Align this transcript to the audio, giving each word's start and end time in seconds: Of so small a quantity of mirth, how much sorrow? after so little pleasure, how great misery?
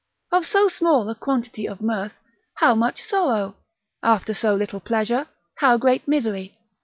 Of 0.31 0.47
so 0.47 0.67
small 0.67 1.07
a 1.07 1.13
quantity 1.13 1.67
of 1.67 1.79
mirth, 1.79 2.17
how 2.55 2.73
much 2.73 3.03
sorrow? 3.03 3.53
after 4.01 4.33
so 4.33 4.55
little 4.55 4.79
pleasure, 4.79 5.27
how 5.59 5.77
great 5.77 6.07
misery? 6.07 6.57